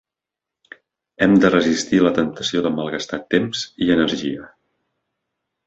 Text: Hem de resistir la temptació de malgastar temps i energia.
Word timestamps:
Hem 1.25 1.35
de 1.43 1.51
resistir 1.51 1.99
la 2.07 2.13
temptació 2.17 2.65
de 2.69 2.73
malgastar 2.79 3.21
temps 3.37 3.63
i 3.89 3.93
energia. 3.99 4.51